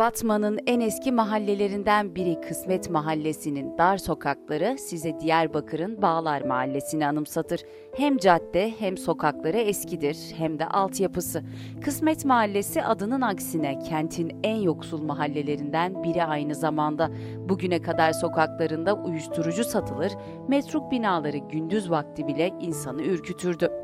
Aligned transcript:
Batman'ın 0.00 0.58
en 0.66 0.80
eski 0.80 1.12
mahallelerinden 1.12 2.14
biri 2.14 2.40
Kısmet 2.40 2.90
Mahallesi'nin 2.90 3.78
dar 3.78 3.98
sokakları 3.98 4.78
size 4.78 5.20
Diyarbakır'ın 5.20 6.02
Bağlar 6.02 6.42
Mahallesi'ni 6.42 7.06
anımsatır. 7.06 7.60
Hem 7.96 8.16
cadde 8.16 8.72
hem 8.78 8.98
sokakları 8.98 9.56
eskidir 9.56 10.16
hem 10.36 10.58
de 10.58 10.66
altyapısı. 10.66 11.42
Kısmet 11.84 12.24
Mahallesi 12.24 12.82
adının 12.82 13.20
aksine 13.20 13.78
kentin 13.78 14.40
en 14.42 14.56
yoksul 14.56 15.02
mahallelerinden 15.02 16.04
biri 16.04 16.24
aynı 16.24 16.54
zamanda. 16.54 17.10
Bugüne 17.48 17.82
kadar 17.82 18.12
sokaklarında 18.12 18.94
uyuşturucu 18.94 19.64
satılır, 19.64 20.12
metruk 20.48 20.90
binaları 20.90 21.38
gündüz 21.38 21.90
vakti 21.90 22.26
bile 22.26 22.52
insanı 22.60 23.02
ürkütürdü. 23.02 23.79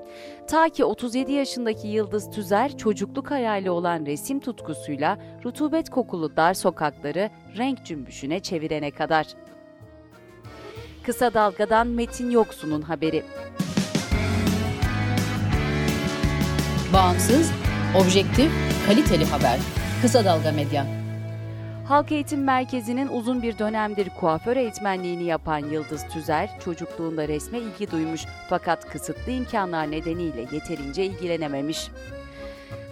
Ta 0.47 0.69
ki 0.69 0.85
37 0.85 1.33
yaşındaki 1.33 1.89
Yıldız 1.89 2.31
Tüzer 2.31 2.77
çocukluk 2.79 3.31
hayali 3.31 3.71
olan 3.71 4.07
resim 4.07 4.41
tutkusuyla 4.41 5.19
rutubet 5.45 5.91
kokulu 5.91 6.37
dar 6.37 6.55
sokakları 6.55 7.31
renk 7.57 7.85
cümbüşüne 7.85 8.41
çevirene 8.41 8.91
kadar. 8.91 9.27
Kısa 11.03 11.35
Dalga'dan 11.35 11.87
Metin 11.87 12.31
Yoksu'nun 12.31 12.83
haberi. 12.83 13.23
Bağımsız, 16.93 17.53
objektif, 18.01 18.53
kaliteli 18.87 19.25
haber. 19.25 19.59
Kısa 20.03 20.25
Dalga 20.25 20.53
Medya. 20.53 20.96
Halk 21.89 22.13
Eğitim 22.13 22.45
Merkezi'nin 22.45 23.09
uzun 23.09 23.43
bir 23.43 23.59
dönemdir 23.59 24.11
kuaför 24.21 24.57
eğitmenliğini 24.57 25.25
yapan 25.25 25.59
Yıldız 25.59 26.09
Tüzer, 26.09 26.51
çocukluğunda 26.65 27.29
resme 27.29 27.59
ilgi 27.59 27.91
duymuş 27.91 28.25
fakat 28.49 28.89
kısıtlı 28.89 29.33
imkanlar 29.33 29.91
nedeniyle 29.91 30.47
yeterince 30.53 31.05
ilgilenememiş. 31.05 31.89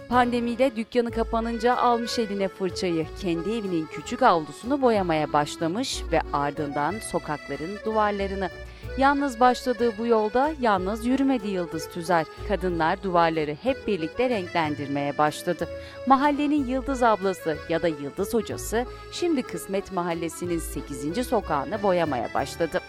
Pandemiyle 0.09 0.75
dükkanı 0.75 1.11
kapanınca 1.11 1.77
almış 1.77 2.19
eline 2.19 2.47
fırçayı, 2.47 3.07
kendi 3.21 3.49
evinin 3.49 3.85
küçük 3.85 4.21
avlusunu 4.21 4.81
boyamaya 4.81 5.33
başlamış 5.33 6.03
ve 6.11 6.21
ardından 6.33 6.95
sokakların 7.11 7.77
duvarlarını. 7.85 8.49
Yalnız 8.97 9.39
başladığı 9.39 9.97
bu 9.97 10.07
yolda 10.07 10.51
yalnız 10.61 11.05
yürümedi 11.05 11.47
Yıldız 11.47 11.89
Tüzer. 11.89 12.25
Kadınlar 12.47 13.03
duvarları 13.03 13.57
hep 13.63 13.87
birlikte 13.87 14.29
renklendirmeye 14.29 15.17
başladı. 15.17 15.67
Mahallenin 16.07 16.67
Yıldız 16.67 17.03
ablası 17.03 17.57
ya 17.69 17.81
da 17.81 17.87
Yıldız 17.87 18.33
hocası 18.33 18.85
şimdi 19.11 19.41
Kısmet 19.41 19.91
Mahallesi'nin 19.91 20.59
8. 20.59 21.27
sokağını 21.27 21.83
boyamaya 21.83 22.33
başladı. 22.33 22.79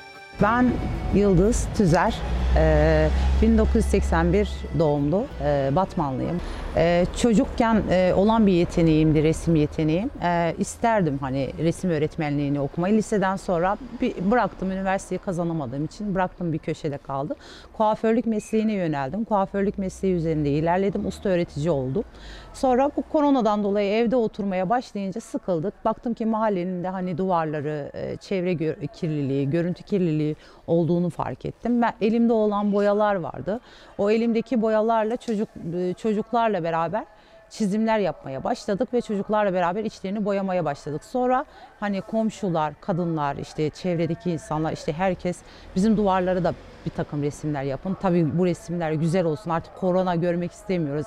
Ben 0.42 0.72
Yıldız 1.14 1.66
Tüzer, 1.76 2.14
e, 2.56 3.08
1981 3.42 4.48
doğumlu, 4.78 5.26
Batmanlıyım. 5.72 6.40
E, 6.76 7.06
çocukken 7.16 7.82
e, 7.90 8.14
olan 8.16 8.46
bir 8.46 8.52
yeteneğimdi, 8.52 9.22
resim 9.22 9.56
yeteneğim. 9.56 10.10
E, 10.22 10.54
isterdim 10.58 11.18
hani 11.20 11.50
resim 11.58 11.90
öğretmenliğini 11.90 12.60
okumayı. 12.60 12.96
Liseden 12.96 13.36
sonra 13.36 13.76
bir, 14.00 14.30
bıraktım, 14.30 14.70
üniversiteyi 14.70 15.18
kazanamadığım 15.18 15.84
için 15.84 16.14
bıraktım 16.14 16.52
bir 16.52 16.58
köşede 16.58 16.98
kaldı. 16.98 17.36
Kuaförlük 17.72 18.26
mesleğine 18.26 18.72
yöneldim. 18.72 19.24
Kuaförlük 19.24 19.78
mesleği 19.78 20.14
üzerinde 20.14 20.50
ilerledim, 20.50 21.06
usta 21.06 21.28
öğretici 21.28 21.70
oldum. 21.70 22.04
Sonra 22.54 22.90
bu 22.96 23.02
koronadan 23.02 23.64
dolayı 23.64 23.92
evde 23.92 24.16
oturmaya 24.16 24.70
başlayınca 24.70 25.20
sıkıldık. 25.20 25.84
Baktım 25.84 26.14
ki 26.14 26.26
mahallenin 26.26 26.84
de 26.84 26.88
hani 26.88 27.18
duvarları, 27.18 27.90
e, 27.94 28.16
çevre 28.16 28.52
gö- 28.52 28.86
kirliliği, 28.88 29.50
görüntü 29.50 29.82
kirliliği 29.82 30.36
olduğunu 30.66 31.10
fark 31.10 31.44
ettim. 31.44 31.82
Ben 31.82 31.92
elimde 32.00 32.32
olan 32.32 32.72
boyalar 32.72 33.14
vardı. 33.14 33.60
O 33.98 34.10
elimdeki 34.10 34.62
boyalarla 34.62 35.16
çocuk 35.16 35.48
e, 35.76 35.94
çocuklarla 35.94 36.62
beraber 36.66 37.04
çizimler 37.50 37.98
yapmaya 37.98 38.44
başladık 38.44 38.94
ve 38.94 39.00
çocuklarla 39.00 39.52
beraber 39.52 39.84
içlerini 39.84 40.24
boyamaya 40.24 40.64
başladık. 40.64 41.04
Sonra 41.04 41.44
hani 41.80 42.00
komşular, 42.00 42.74
kadınlar, 42.80 43.36
işte 43.36 43.70
çevredeki 43.70 44.30
insanlar, 44.30 44.72
işte 44.72 44.92
herkes 44.92 45.38
bizim 45.76 45.96
duvarlara 45.96 46.44
da 46.44 46.54
bir 46.86 46.90
takım 46.90 47.22
resimler 47.22 47.62
yapın. 47.62 47.96
Tabii 48.02 48.38
bu 48.38 48.46
resimler 48.46 48.92
güzel 48.92 49.24
olsun. 49.24 49.50
Artık 49.50 49.76
korona 49.76 50.14
görmek 50.14 50.52
istemiyoruz. 50.52 51.06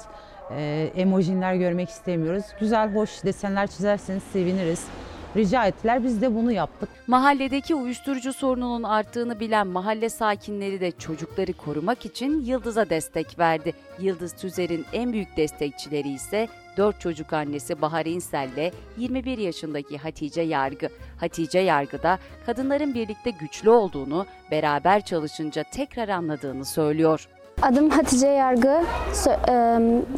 Ee, 0.52 0.92
emojinler 0.96 1.54
görmek 1.54 1.90
istemiyoruz. 1.90 2.46
Güzel, 2.60 2.94
hoş 2.94 3.24
desenler 3.24 3.68
çizerseniz 3.68 4.24
seviniriz. 4.24 4.88
Rica 5.36 5.66
ettiler. 5.66 6.04
Biz 6.04 6.22
de 6.22 6.36
bunu 6.36 6.52
yaptık. 6.52 6.90
Mahalledeki 7.08 7.76
uyuşturucu 7.76 8.34
sorununun 8.34 8.84
arttığını 8.84 9.40
bilen 9.40 9.68
mahalle 9.68 10.10
sakinleri 10.10 10.80
de 10.80 10.92
çocukları 10.92 11.54
korumak 11.54 12.06
için 12.06 12.42
Yıldız'a 12.42 12.90
destek 12.90 13.40
verdi. 13.40 13.74
Yıldız 14.00 14.34
Tüzer'in 14.34 14.86
en 14.94 15.14
büyük 15.14 15.38
destekçileri 15.38 16.10
ise 16.10 16.48
4 16.78 17.02
çocuk 17.02 17.34
annesi 17.34 17.82
Bahar 17.82 18.06
İnsel 18.06 18.50
ile 18.50 18.72
21 18.98 19.38
yaşındaki 19.38 19.98
Hatice 19.98 20.42
Yargı. 20.42 20.90
Hatice 21.20 21.60
Yargı 21.60 22.04
da 22.04 22.20
kadınların 22.46 22.94
birlikte 22.94 23.30
güçlü 23.30 23.70
olduğunu, 23.70 24.26
beraber 24.52 25.06
çalışınca 25.06 25.64
tekrar 25.64 26.10
anladığını 26.10 26.66
söylüyor. 26.66 27.28
Adım 27.62 27.90
Hatice 27.90 28.28
Yargı. 28.28 28.84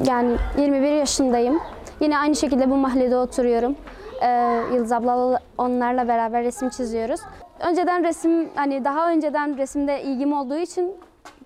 Yani 0.07 0.37
21 0.57 0.91
yaşındayım. 0.91 1.59
Yine 1.99 2.17
aynı 2.17 2.35
şekilde 2.35 2.69
bu 2.69 2.75
mahallede 2.77 3.17
oturuyorum. 3.17 3.75
Eee, 4.21 4.61
Yıldız 4.73 4.91
abla 4.91 5.39
onlarla 5.57 6.07
beraber 6.07 6.43
resim 6.43 6.69
çiziyoruz. 6.69 7.21
Önceden 7.59 8.03
resim 8.03 8.49
hani 8.55 8.83
daha 8.85 9.09
önceden 9.11 9.57
resimde 9.57 10.01
ilgim 10.01 10.33
olduğu 10.33 10.57
için 10.57 10.95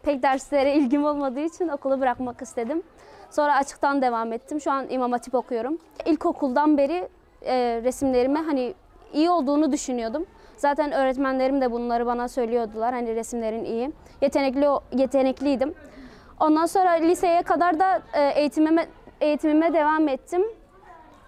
pek 0.04 0.24
derslere 0.24 0.74
ilgim 0.76 1.06
olmadığı 1.06 1.40
için 1.40 1.68
okulu 1.68 2.00
bırakmak 2.02 2.42
istedim. 2.42 2.84
Sonra 3.30 3.56
açıktan 3.56 4.02
devam 4.02 4.34
ettim. 4.34 4.62
Şu 4.62 4.72
an 4.72 4.86
İmam 4.90 5.12
Hatip 5.12 5.36
okuyorum. 5.36 5.78
İlkokuldan 6.06 6.78
beri 6.78 7.10
eee, 7.46 7.84
resimlerime 7.84 8.40
hani 8.40 8.74
iyi 9.14 9.30
olduğunu 9.30 9.72
düşünüyordum. 9.72 10.26
Zaten 10.58 10.92
öğretmenlerim 10.92 11.62
de 11.62 11.72
bunları 11.72 12.06
bana 12.06 12.28
söylüyordular. 12.28 12.94
Hani 12.94 13.16
resimlerin 13.16 13.64
iyi. 13.66 13.92
Yetenekli 14.22 14.68
yetenekliydim. 14.92 15.74
Ondan 16.40 16.66
sonra 16.66 16.90
liseye 16.92 17.42
kadar 17.42 17.80
da 17.80 18.02
e, 18.14 18.30
eğitimime 18.40 18.88
eğitimime 19.22 19.74
devam 19.74 20.08
ettim. 20.08 20.44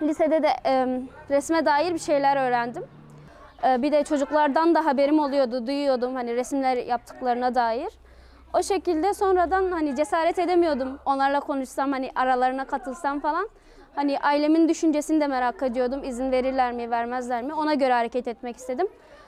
Lisede 0.01 0.43
de 0.43 0.49
e, 0.65 1.01
resme 1.29 1.65
dair 1.65 1.93
bir 1.93 1.99
şeyler 1.99 2.47
öğrendim. 2.47 2.83
E, 3.67 3.81
bir 3.81 3.91
de 3.91 4.03
çocuklardan 4.03 4.75
da 4.75 4.85
haberim 4.85 5.19
oluyordu, 5.19 5.67
duyuyordum 5.67 6.15
hani 6.15 6.35
resimler 6.35 6.77
yaptıklarına 6.77 7.55
dair. 7.55 7.89
O 8.53 8.63
şekilde 8.63 9.13
sonradan 9.13 9.71
hani 9.71 9.95
cesaret 9.95 10.39
edemiyordum. 10.39 10.99
Onlarla 11.05 11.39
konuşsam 11.39 11.91
hani 11.91 12.11
aralarına 12.15 12.65
katılsam 12.65 13.19
falan. 13.19 13.49
Hani 13.95 14.19
ailemin 14.19 14.69
düşüncesini 14.69 15.21
de 15.21 15.27
merak 15.27 15.63
ediyordum. 15.63 16.03
İzin 16.03 16.31
verirler 16.31 16.71
mi, 16.71 16.91
vermezler 16.91 17.43
mi? 17.43 17.53
Ona 17.53 17.73
göre 17.73 17.93
hareket 17.93 18.27
etmek 18.27 18.57
istedim. 18.57 18.87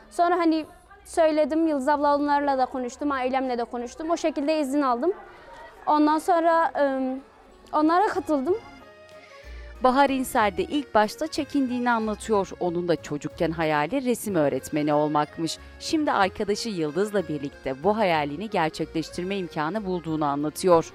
Sonra 0.10 0.38
hani 0.38 0.66
söyledim, 1.06 1.68
Yıldız 1.68 1.88
abla 1.88 2.16
onlarla 2.16 2.58
da 2.58 2.66
konuştum, 2.66 3.12
ailemle 3.12 3.58
de 3.58 3.64
konuştum. 3.64 4.10
O 4.10 4.18
şekilde 4.18 4.60
izin 4.60 4.82
aldım. 4.82 5.12
Ondan 5.88 6.18
sonra 6.18 6.72
onlara 7.74 8.08
katıldım. 8.08 8.56
Bahar 9.84 10.10
İnser 10.10 10.58
de 10.58 10.64
ilk 10.64 10.96
başta 10.96 11.28
çekindiğini 11.28 11.92
anlatıyor. 11.92 12.50
Onun 12.60 12.88
da 12.88 13.02
çocukken 13.02 13.52
hayali 13.52 14.06
resim 14.06 14.36
öğretmeni 14.36 14.94
olmakmış. 14.94 15.58
Şimdi 15.80 16.12
arkadaşı 16.12 16.70
Yıldız'la 16.70 17.28
birlikte 17.28 17.84
bu 17.84 17.98
hayalini 17.98 18.50
gerçekleştirme 18.50 19.38
imkanı 19.38 19.86
bulduğunu 19.86 20.26
anlatıyor. 20.26 20.94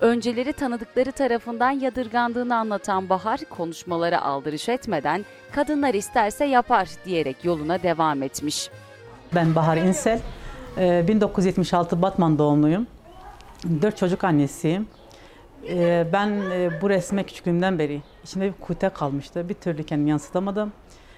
Önceleri 0.00 0.52
tanıdıkları 0.52 1.12
tarafından 1.12 1.70
yadırgandığını 1.70 2.56
anlatan 2.56 3.08
Bahar, 3.08 3.40
konuşmalara 3.50 4.22
aldırış 4.22 4.68
etmeden 4.68 5.24
kadınlar 5.52 5.94
isterse 5.94 6.44
yapar 6.44 6.88
diyerek 7.04 7.44
yoluna 7.44 7.82
devam 7.82 8.22
etmiş. 8.22 8.70
Ben 9.34 9.54
Bahar 9.54 9.76
İnsel. 9.76 10.20
Ee, 10.78 11.04
1976 11.08 12.02
Batman 12.02 12.38
doğumluyum. 12.38 12.86
Dört 13.82 13.96
çocuk 13.96 14.24
annesiyim. 14.24 14.86
Ee, 15.68 16.06
Ben 16.12 16.28
e, 16.52 16.80
bu 16.82 16.90
resme 16.90 17.22
küçüklüğümden 17.24 17.78
beri 17.78 18.02
içimde 18.24 18.46
bir 18.46 18.52
kuyte 18.52 18.88
kalmıştı. 18.88 19.48
Bir 19.48 19.54
türlü 19.54 19.84
kendimi 19.84 20.10
yansıtamadım. 20.10 20.72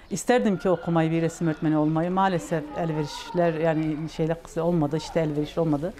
İsterdim 0.09 0.57
ki 0.57 0.69
okumayı, 0.69 1.11
bir 1.11 1.21
resim 1.21 1.47
öğretmeni 1.47 1.77
olmayı. 1.77 2.11
Maalesef 2.11 2.63
elverişler 2.77 3.53
yani 3.53 4.09
şeyler 4.09 4.43
kısa 4.43 4.61
olmadı, 4.61 4.97
işte 4.97 5.19
elverişli 5.19 5.59
olmadı. 5.61 5.93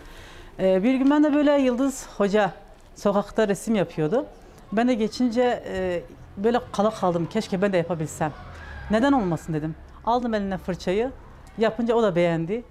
Ee, 0.59 0.83
Bir 0.83 0.94
gün 0.95 1.09
ben 1.09 1.24
de 1.24 1.33
böyle 1.33 1.51
Yıldız 1.62 2.07
Hoca 2.18 2.51
sokakta 2.95 3.48
resim 3.48 3.75
yapıyordu. 3.75 4.25
Ben 4.71 4.88
de 4.88 4.94
geçince 4.94 5.63
e, 5.68 6.01
böyle 6.38 6.59
kala 6.71 6.89
kaldım. 6.89 7.27
Keşke 7.30 7.62
ben 7.62 7.74
de 7.74 7.77
yapabilsem. 7.77 8.31
Neden 8.92 9.12
olmasın 9.12 9.54
dedim. 9.54 9.75
Aldım 10.06 10.33
eline 10.33 10.57
fırçayı. 10.57 11.12
Yapınca 11.57 11.95
o 11.95 12.04
da 12.04 12.15
beğendi. 12.15 12.63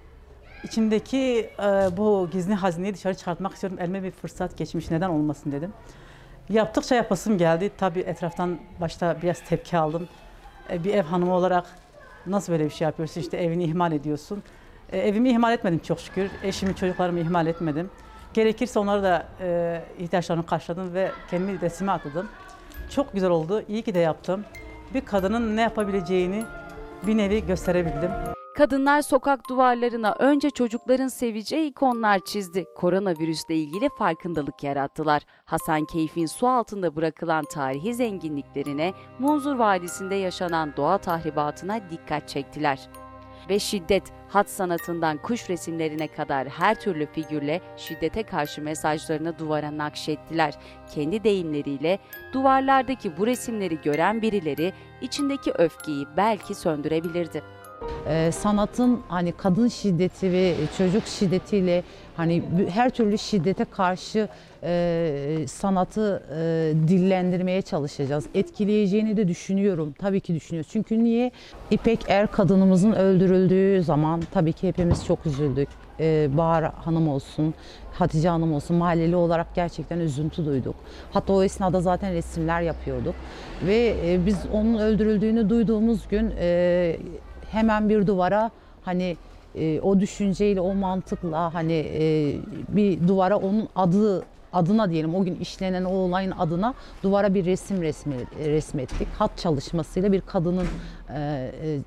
İçimdeki 0.63 1.49
e, 1.59 1.97
bu 1.97 2.29
gizli 2.31 2.53
hazineyi 2.53 2.93
dışarı 2.93 3.15
çıkartmak 3.15 3.53
istiyorum. 3.53 3.77
Elime 3.81 4.03
bir 4.03 4.11
fırsat 4.11 4.57
geçmiş 4.57 4.91
neden 4.91 5.09
olmasın 5.09 5.51
dedim. 5.51 5.73
Yaptıkça 6.49 6.95
yapasım 6.95 7.37
geldi. 7.37 7.71
Tabii 7.77 7.99
etraftan 7.99 8.59
başta 8.81 9.17
biraz 9.21 9.41
tepki 9.41 9.77
aldım. 9.77 10.07
E, 10.69 10.83
bir 10.83 10.93
ev 10.93 11.03
hanımı 11.03 11.33
olarak 11.33 11.65
nasıl 12.25 12.53
böyle 12.53 12.65
bir 12.65 12.69
şey 12.69 12.85
yapıyorsun? 12.85 13.21
İşte 13.21 13.37
evini 13.37 13.63
ihmal 13.63 13.91
ediyorsun. 13.91 14.43
E, 14.91 14.97
evimi 14.99 15.29
ihmal 15.29 15.53
etmedim 15.53 15.79
çok 15.79 15.99
şükür. 15.99 16.31
Eşimi, 16.43 16.75
çocuklarımı 16.75 17.19
ihmal 17.19 17.47
etmedim. 17.47 17.89
Gerekirse 18.33 18.79
onları 18.79 19.03
da 19.03 19.25
e, 19.41 19.81
ihtiyaçlarını 19.99 20.45
karşıladım 20.45 20.93
ve 20.93 21.11
kendimi 21.31 21.61
resime 21.61 21.91
atadım. 21.91 22.27
Çok 22.89 23.13
güzel 23.13 23.29
oldu. 23.29 23.63
İyi 23.67 23.81
ki 23.81 23.93
de 23.93 23.99
yaptım. 23.99 24.45
Bir 24.93 25.01
kadının 25.01 25.55
ne 25.57 25.61
yapabileceğini 25.61 26.43
bir 27.07 27.17
nevi 27.17 27.45
gösterebildim. 27.45 28.11
Kadınlar 28.55 29.01
sokak 29.01 29.49
duvarlarına 29.49 30.15
önce 30.19 30.49
çocukların 30.49 31.07
seveceği 31.07 31.69
ikonlar 31.69 32.19
çizdi. 32.25 32.65
Koronavirüsle 32.75 33.55
ilgili 33.55 33.89
farkındalık 33.97 34.63
yarattılar. 34.63 35.23
Hasan 35.45 35.85
Keyf'in 35.85 36.25
su 36.25 36.47
altında 36.47 36.95
bırakılan 36.95 37.45
tarihi 37.53 37.93
zenginliklerine, 37.93 38.93
Munzur 39.19 39.55
Vadisi'nde 39.55 40.15
yaşanan 40.15 40.73
doğa 40.77 40.97
tahribatına 40.97 41.89
dikkat 41.89 42.29
çektiler. 42.29 42.89
Ve 43.49 43.59
şiddet, 43.59 44.03
hat 44.29 44.49
sanatından 44.49 45.17
kuş 45.17 45.49
resimlerine 45.49 46.07
kadar 46.07 46.47
her 46.47 46.79
türlü 46.79 47.05
figürle 47.05 47.61
şiddete 47.77 48.23
karşı 48.23 48.61
mesajlarını 48.61 49.39
duvara 49.39 49.77
nakşettiler. 49.77 50.53
Kendi 50.95 51.23
deyimleriyle 51.23 51.99
duvarlardaki 52.33 53.17
bu 53.17 53.27
resimleri 53.27 53.81
gören 53.81 54.21
birileri 54.21 54.73
içindeki 55.01 55.51
öfkeyi 55.51 56.07
belki 56.17 56.55
söndürebilirdi. 56.55 57.43
Ee, 58.07 58.31
sanatın 58.31 58.99
hani 59.07 59.31
kadın 59.31 59.67
şiddeti 59.67 60.31
ve 60.31 60.53
çocuk 60.77 61.07
şiddetiyle 61.07 61.83
hani 62.17 62.43
her 62.69 62.89
türlü 62.89 63.17
şiddete 63.17 63.65
karşı 63.65 64.27
e, 64.63 65.45
sanatı 65.47 66.23
e, 66.35 66.73
dillendirmeye 66.87 67.61
çalışacağız. 67.61 68.25
Etkileyeceğini 68.35 69.17
de 69.17 69.27
düşünüyorum. 69.27 69.93
Tabii 69.99 70.19
ki 70.19 70.35
düşünüyoruz. 70.35 70.71
Çünkü 70.71 71.03
niye? 71.03 71.31
İpek 71.71 71.99
Er 72.07 72.31
kadınımızın 72.31 72.91
öldürüldüğü 72.91 73.83
zaman 73.83 74.21
tabii 74.31 74.53
ki 74.53 74.67
hepimiz 74.67 75.05
çok 75.05 75.25
üzüldük. 75.25 75.69
Ee, 75.99 76.29
Bahar 76.37 76.73
Hanım 76.73 77.07
olsun, 77.07 77.53
Hatice 77.93 78.29
Hanım 78.29 78.53
olsun 78.53 78.77
mahalleli 78.77 79.15
olarak 79.15 79.55
gerçekten 79.55 79.99
üzüntü 79.99 80.45
duyduk. 80.45 80.75
Hatta 81.11 81.33
o 81.33 81.43
esnada 81.43 81.81
zaten 81.81 82.13
resimler 82.13 82.61
yapıyorduk. 82.61 83.15
Ve 83.67 83.95
e, 84.05 84.25
biz 84.25 84.37
onun 84.53 84.77
öldürüldüğünü 84.77 85.49
duyduğumuz 85.49 86.07
gün 86.07 86.33
e, 86.39 86.97
hemen 87.51 87.89
bir 87.89 88.07
duvara 88.07 88.51
hani 88.85 89.17
e, 89.55 89.81
o 89.81 89.99
düşünceyle 89.99 90.61
o 90.61 90.73
mantıkla 90.73 91.53
hani 91.53 91.73
e, 91.73 92.35
bir 92.67 93.07
duvara 93.07 93.37
onun 93.37 93.69
adı 93.75 94.23
adına 94.53 94.89
diyelim 94.89 95.15
o 95.15 95.23
gün 95.23 95.35
işlenen 95.35 95.83
o 95.83 95.89
olayın 95.93 96.31
adına 96.31 96.73
duvara 97.03 97.33
bir 97.33 97.45
resim 97.45 97.81
resmi 97.81 98.15
resmettik. 98.45 99.07
Hat 99.17 99.37
çalışmasıyla 99.37 100.11
bir 100.11 100.21
kadının 100.21 100.67
e, 101.15 101.51
e, 101.63 101.79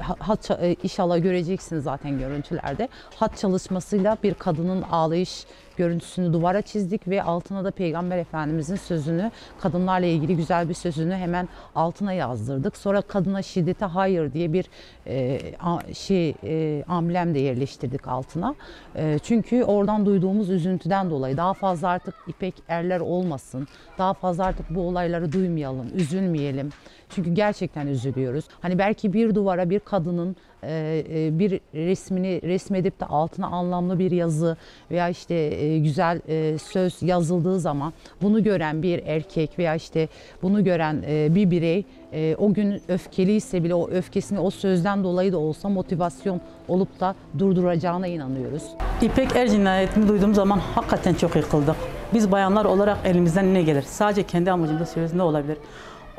ha- 0.00 0.16
hat 0.18 0.50
e, 0.50 0.76
inşallah 0.82 1.22
göreceksiniz 1.22 1.84
zaten 1.84 2.18
görüntülerde. 2.18 2.88
Hat 3.16 3.36
çalışmasıyla 3.38 4.16
bir 4.22 4.34
kadının 4.34 4.82
ağlayış 4.82 5.44
görüntüsünü 5.84 6.32
duvara 6.32 6.62
çizdik 6.62 7.08
ve 7.08 7.22
altına 7.22 7.64
da 7.64 7.70
Peygamber 7.70 8.18
Efendimizin 8.18 8.76
sözünü, 8.76 9.30
kadınlarla 9.60 10.06
ilgili 10.06 10.36
güzel 10.36 10.68
bir 10.68 10.74
sözünü 10.74 11.14
hemen 11.14 11.48
altına 11.74 12.12
yazdırdık. 12.12 12.76
Sonra 12.76 13.00
kadına 13.02 13.42
şiddete 13.42 13.84
hayır 13.84 14.32
diye 14.32 14.52
bir 14.52 14.66
e, 15.06 15.40
a- 15.60 15.94
şey 15.94 16.34
e, 16.44 16.84
amblem 16.88 17.34
de 17.34 17.38
yerleştirdik 17.38 18.08
altına. 18.08 18.54
E, 18.96 19.18
çünkü 19.22 19.64
oradan 19.64 20.06
duyduğumuz 20.06 20.50
üzüntüden 20.50 21.10
dolayı 21.10 21.36
daha 21.36 21.54
fazla 21.54 21.88
artık 21.88 22.14
İpek 22.28 22.54
erler 22.68 23.00
olmasın. 23.00 23.68
Daha 23.98 24.14
fazla 24.14 24.44
artık 24.44 24.70
bu 24.70 24.80
olayları 24.80 25.32
duymayalım, 25.32 25.86
üzülmeyelim. 25.94 26.70
Çünkü 27.10 27.34
gerçekten 27.34 27.86
üzülüyoruz. 27.86 28.44
Hani 28.60 28.78
belki 28.78 29.12
bir 29.12 29.34
duvara 29.34 29.70
bir 29.70 29.78
kadının 29.78 30.36
e, 30.62 31.04
e, 31.10 31.38
bir 31.38 31.60
resmini 31.74 32.42
resmedip 32.42 33.00
de 33.00 33.04
altına 33.04 33.46
anlamlı 33.46 33.98
bir 33.98 34.10
yazı 34.10 34.56
veya 34.90 35.08
işte 35.08 35.34
e, 35.34 35.78
güzel 35.78 36.20
söz 36.58 37.02
yazıldığı 37.02 37.60
zaman 37.60 37.92
bunu 38.22 38.42
gören 38.42 38.82
bir 38.82 39.02
erkek 39.06 39.58
veya 39.58 39.74
işte 39.74 40.08
bunu 40.42 40.64
gören 40.64 41.02
bir 41.34 41.50
birey 41.50 41.84
o 42.38 42.54
gün 42.54 42.82
öfkeliyse 42.88 43.64
bile 43.64 43.74
o 43.74 43.90
öfkesini 43.90 44.38
o 44.38 44.50
sözden 44.50 45.04
dolayı 45.04 45.32
da 45.32 45.38
olsa 45.38 45.68
motivasyon 45.68 46.40
olup 46.68 47.00
da 47.00 47.14
durduracağına 47.38 48.06
inanıyoruz. 48.06 48.62
İpek 49.02 49.36
Er 49.36 49.48
cinayetini 49.48 50.08
duyduğum 50.08 50.34
zaman 50.34 50.58
hakikaten 50.58 51.14
çok 51.14 51.36
yıkıldık. 51.36 51.76
Biz 52.14 52.32
bayanlar 52.32 52.64
olarak 52.64 52.98
elimizden 53.04 53.54
ne 53.54 53.62
gelir? 53.62 53.82
Sadece 53.82 54.22
kendi 54.22 54.50
amacımda 54.50 54.86
söylüyoruz 54.86 55.16
ne 55.16 55.22
olabilir? 55.22 55.58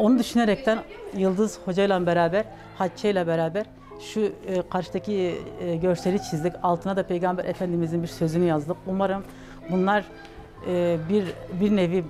Onu 0.01 0.19
düşünerekten 0.19 0.79
Yıldız 1.17 1.59
Hoca 1.65 1.83
ile 1.83 2.05
beraber, 2.05 2.45
Hatice 2.77 3.09
ile 3.09 3.27
beraber 3.27 3.65
şu 3.99 4.19
e, 4.21 4.31
karşıdaki 4.69 5.41
e, 5.61 5.75
görseli 5.75 6.21
çizdik. 6.21 6.53
Altına 6.63 6.95
da 6.95 7.03
Peygamber 7.03 7.45
Efendimizin 7.45 8.03
bir 8.03 8.07
sözünü 8.07 8.45
yazdık. 8.45 8.77
Umarım 8.87 9.23
bunlar 9.71 10.05
e, 10.67 10.97
bir 11.09 11.25
bir 11.61 11.75
nevi 11.75 12.03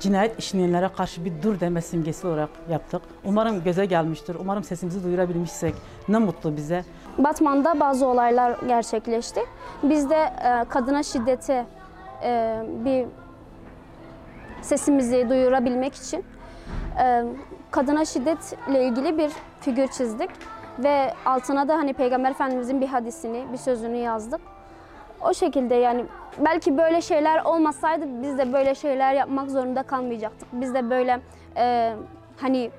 cinayet 0.00 0.38
işleyenlere 0.38 0.88
karşı 0.96 1.24
bir 1.24 1.32
dur 1.42 1.60
deme 1.60 1.80
simgesi 1.80 2.26
olarak 2.26 2.50
yaptık. 2.70 3.02
Umarım 3.24 3.64
göze 3.64 3.84
gelmiştir. 3.84 4.36
Umarım 4.40 4.64
sesimizi 4.64 5.04
duyurabilmişsek 5.04 5.74
ne 6.08 6.18
mutlu 6.18 6.56
bize. 6.56 6.84
Batman'da 7.18 7.80
bazı 7.80 8.06
olaylar 8.06 8.56
gerçekleşti. 8.68 9.40
Biz 9.82 10.10
de 10.10 10.16
e, 10.16 10.64
kadına 10.68 11.02
şiddeti 11.02 11.64
e, 12.24 12.62
bir 12.84 13.06
sesimizi 14.62 15.26
duyurabilmek 15.28 15.94
için 15.94 16.24
kadına 17.70 18.04
şiddetle 18.04 18.84
ilgili 18.84 19.18
bir 19.18 19.30
figür 19.60 19.88
çizdik 19.88 20.30
ve 20.78 21.14
altına 21.26 21.68
da 21.68 21.76
hani 21.76 21.92
Peygamber 21.92 22.30
Efendimizin 22.30 22.80
bir 22.80 22.88
hadisini, 22.88 23.44
bir 23.52 23.58
sözünü 23.58 23.96
yazdık. 23.96 24.40
O 25.20 25.34
şekilde 25.34 25.74
yani 25.74 26.04
belki 26.38 26.78
böyle 26.78 27.00
şeyler 27.00 27.44
olmasaydı 27.44 28.22
biz 28.22 28.38
de 28.38 28.52
böyle 28.52 28.74
şeyler 28.74 29.14
yapmak 29.14 29.50
zorunda 29.50 29.82
kalmayacaktık. 29.82 30.48
Biz 30.52 30.74
de 30.74 30.90
böyle 30.90 31.20
e, 31.56 31.94
hani 32.40 32.70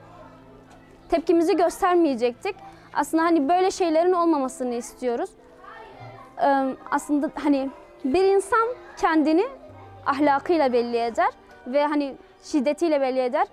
tepkimizi 1.09 1.57
göstermeyecektik. 1.57 2.55
Aslında 2.93 3.23
hani 3.23 3.49
böyle 3.49 3.71
şeylerin 3.71 4.11
olmamasını 4.11 4.73
istiyoruz. 4.73 5.29
Ee, 6.43 6.75
aslında 6.91 7.29
hani 7.43 7.69
bir 8.03 8.23
insan 8.23 8.67
kendini 8.97 9.47
ahlakıyla 10.05 10.73
belli 10.73 10.97
eder 10.97 11.29
ve 11.67 11.85
hani 11.85 12.15
şiddetiyle 12.43 13.01
belli 13.01 13.19
eder. 13.19 13.47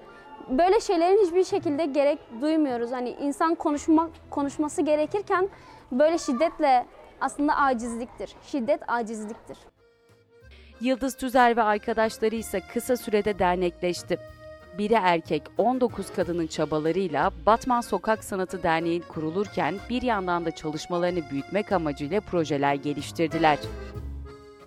Böyle 0.51 0.81
şeylerin 0.81 1.27
hiçbir 1.27 1.45
şekilde 1.45 1.85
gerek 1.85 2.19
duymuyoruz. 2.41 2.93
Hani 2.93 3.11
insan 3.11 3.55
konuşma 3.55 4.11
konuşması 4.31 4.83
gerekirken 4.83 5.49
böyle 5.93 6.19
şiddetle 6.19 6.87
aslında 7.21 7.57
acizliktir. 7.57 8.35
Şiddet 8.43 8.81
acizliktir. 8.89 9.59
Yıldız 10.81 11.17
Tüzer 11.17 11.57
ve 11.57 11.63
arkadaşları 11.63 12.35
ise 12.35 12.61
kısa 12.73 12.97
sürede 12.97 13.39
dernekleşti. 13.39 14.19
Biri 14.79 14.95
erkek 14.95 15.43
19 15.59 16.13
kadının 16.13 16.47
çabalarıyla 16.47 17.31
Batman 17.47 17.81
Sokak 17.81 18.25
Sanatı 18.25 18.63
Derneği 18.63 19.03
kurulurken 19.03 19.75
bir 19.91 20.03
yandan 20.03 20.45
da 20.45 20.51
çalışmalarını 20.51 21.31
büyütmek 21.31 21.73
amacıyla 21.73 22.21
projeler 22.21 22.75
geliştirdiler. 22.75 23.59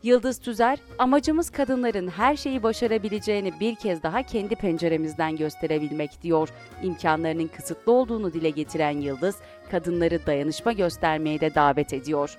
Yıldız 0.04 0.38
Tüzer, 0.38 0.80
amacımız 0.98 1.50
kadınların 1.50 2.08
her 2.08 2.36
şeyi 2.36 2.64
başarabileceğini 2.64 3.60
bir 3.60 3.76
kez 3.76 4.04
daha 4.04 4.24
kendi 4.24 4.56
penceremizden 4.56 5.36
gösterebilmek 5.36 6.22
diyor. 6.22 6.50
İmkanlarının 6.84 7.48
kısıtlı 7.48 7.92
olduğunu 7.92 8.34
dile 8.34 8.50
getiren 8.50 8.92
Yıldız, 8.92 9.36
kadınları 9.72 10.26
dayanışma 10.26 10.72
göstermeye 10.72 11.40
de 11.40 11.56
davet 11.56 11.94
ediyor. 11.94 12.38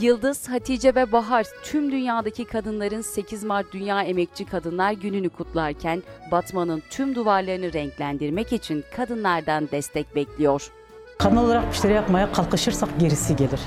Yıldız, 0.00 0.48
Hatice 0.48 0.94
ve 0.94 1.12
Bahar 1.12 1.46
tüm 1.64 1.92
dünyadaki 1.92 2.44
kadınların 2.44 3.00
8 3.00 3.44
Mart 3.44 3.72
Dünya 3.72 4.02
Emekçi 4.02 4.44
Kadınlar 4.44 4.92
Günü'nü 4.92 5.28
kutlarken 5.28 6.02
Batman'ın 6.30 6.82
tüm 6.90 7.14
duvarlarını 7.14 7.72
renklendirmek 7.72 8.52
için 8.52 8.84
kadınlardan 8.96 9.68
destek 9.70 10.16
bekliyor. 10.16 10.70
Kadın 11.18 11.36
olarak 11.36 11.72
bir 11.72 11.76
şeyler 11.76 11.94
yapmaya 11.94 12.32
kalkışırsak 12.32 13.00
gerisi 13.00 13.36
gelir. 13.36 13.60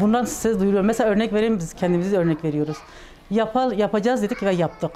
Bundan 0.00 0.24
size 0.24 0.60
duyuruyorum. 0.60 0.86
Mesela 0.86 1.10
örnek 1.10 1.32
vereyim 1.32 1.58
biz 1.58 1.74
kendimizi 1.74 2.16
örnek 2.18 2.44
veriyoruz. 2.44 2.76
Yapal, 3.30 3.78
yapacağız 3.78 4.22
dedik 4.22 4.42
ve 4.42 4.52
yaptık. 4.52 4.90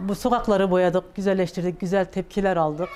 Bu 0.00 0.14
sokakları 0.14 0.70
boyadık, 0.70 1.14
güzelleştirdik, 1.14 1.80
güzel 1.80 2.04
tepkiler 2.04 2.56
aldık. 2.56 2.88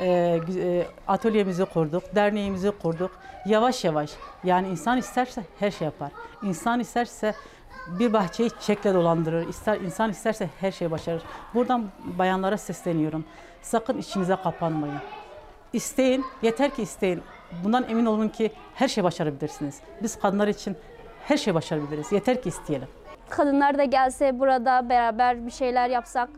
Ee, 0.00 0.40
e, 0.56 0.86
atölyemizi 1.08 1.64
kurduk, 1.64 2.14
derneğimizi 2.14 2.72
kurduk. 2.82 3.10
Yavaş 3.46 3.84
yavaş 3.84 4.10
yani 4.44 4.68
insan 4.68 4.98
isterse 4.98 5.44
her 5.58 5.70
şey 5.70 5.84
yapar. 5.84 6.10
İnsan 6.42 6.80
isterse 6.80 7.34
bir 7.98 8.12
bahçeyi 8.12 8.50
çiçekle 8.50 8.94
dolandırır. 8.94 9.48
İster, 9.48 9.80
insan 9.80 10.10
isterse 10.10 10.50
her 10.60 10.72
şeyi 10.72 10.90
başarır. 10.90 11.22
Buradan 11.54 11.90
bayanlara 12.04 12.58
sesleniyorum. 12.58 13.24
Sakın 13.62 13.98
içinize 13.98 14.36
kapanmayın. 14.36 15.00
İsteyin, 15.72 16.24
yeter 16.42 16.74
ki 16.74 16.82
isteyin. 16.82 17.22
Bundan 17.64 17.84
emin 17.88 18.06
olun 18.06 18.28
ki 18.28 18.52
her 18.74 18.88
şey 18.88 19.04
başarabilirsiniz. 19.04 19.80
Biz 20.02 20.18
kadınlar 20.18 20.48
için 20.48 20.76
her 21.24 21.36
şey 21.36 21.54
başarabiliriz. 21.54 22.12
Yeter 22.12 22.42
ki 22.42 22.48
isteyelim. 22.48 22.88
Kadınlar 23.28 23.78
da 23.78 23.84
gelse 23.84 24.40
burada 24.40 24.88
beraber 24.88 25.46
bir 25.46 25.50
şeyler 25.50 25.88
yapsak. 25.88 26.28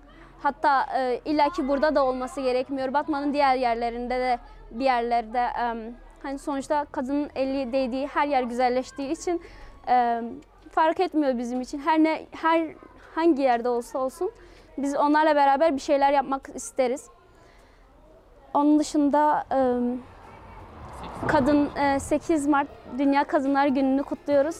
Hatta 0.42 0.86
e, 0.98 1.20
illaki 1.24 1.68
burada 1.68 1.94
da 1.94 2.04
olması 2.04 2.40
gerekmiyor. 2.40 2.94
Batman'ın 2.94 3.32
diğer 3.32 3.56
yerlerinde 3.56 4.14
de 4.14 4.38
bir 4.70 4.84
yerlerde 4.84 5.38
e, 5.38 5.92
hani 6.22 6.38
sonuçta 6.38 6.86
kadının 6.92 7.30
eli 7.34 7.72
değdiği 7.72 8.06
her 8.06 8.26
yer 8.26 8.42
güzelleştiği 8.42 9.10
için 9.10 9.42
e, 9.88 10.22
fark 10.70 11.00
etmiyor 11.00 11.38
bizim 11.38 11.60
için. 11.60 11.78
Her 11.78 11.98
ne 11.98 12.26
her 12.30 12.68
hangi 13.14 13.42
yerde 13.42 13.68
olsa 13.68 13.98
olsun 13.98 14.30
biz 14.78 14.96
onlarla 14.96 15.36
beraber 15.36 15.74
bir 15.74 15.80
şeyler 15.80 16.12
yapmak 16.12 16.48
isteriz. 16.54 17.10
Onun 18.54 18.78
dışında 18.78 19.44
e, 19.52 19.58
kadın 21.28 21.76
e, 21.76 22.00
8 22.00 22.46
Mart 22.46 22.68
Dünya 22.98 23.24
Kadınlar 23.24 23.66
Günü'nü 23.66 24.02
kutluyoruz. 24.02 24.56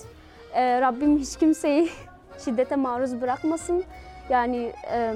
E, 0.53 0.81
Rabbim 0.81 1.19
hiç 1.19 1.37
kimseyi 1.37 1.91
şiddete 2.45 2.77
maruz 2.77 3.21
bırakmasın. 3.21 3.85
Yani 4.31 4.73
e, 4.93 5.15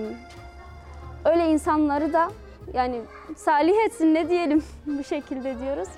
öyle 1.25 1.51
insanları 1.51 2.13
da 2.13 2.31
yani 2.75 3.01
salih 3.37 3.75
etsin 3.87 4.15
ne 4.15 4.29
diyelim 4.29 4.63
bu 4.87 5.05
şekilde 5.05 5.59
diyoruz. 5.59 5.89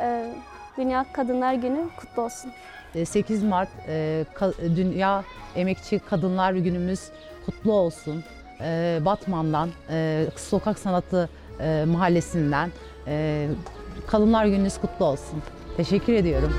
E, 0.00 0.34
Dünya 0.76 1.06
Kadınlar 1.12 1.54
Günü 1.54 1.84
kutlu 1.96 2.22
olsun. 2.22 2.52
E, 2.94 3.04
8 3.04 3.42
Mart 3.42 3.68
e, 3.88 4.24
Dünya 4.76 5.24
Emekçi 5.56 5.98
Kadınlar 5.98 6.52
Günümüz 6.52 7.00
kutlu 7.46 7.72
olsun. 7.72 8.24
E, 8.60 8.98
Batman'dan, 9.04 9.70
e, 9.90 10.26
Sokak 10.36 10.78
Sanatı 10.78 11.28
e, 11.60 11.84
Mahallesi'nden 11.88 12.70
e, 13.06 13.48
Kadınlar 14.06 14.46
Gününüz 14.46 14.80
kutlu 14.80 15.04
olsun. 15.04 15.42
Teşekkür 15.76 16.12
ediyorum. 16.12 16.52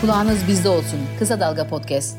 Kulağınız 0.00 0.48
bizde 0.48 0.68
olsun. 0.68 0.98
Kısa 1.18 1.40
Dalga 1.40 1.68
Podcast. 1.68 2.18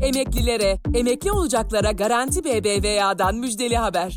Emeklilere, 0.00 0.78
emekli 0.94 1.32
olacaklara 1.32 1.92
Garanti 1.92 2.44
BBVA'dan 2.44 3.34
müjdeli 3.34 3.76
haber. 3.76 4.16